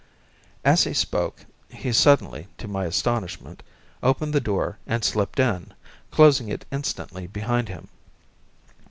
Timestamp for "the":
4.33-4.41